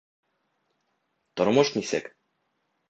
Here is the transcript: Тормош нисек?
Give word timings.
Тормош 1.41 1.73
нисек? 1.79 2.13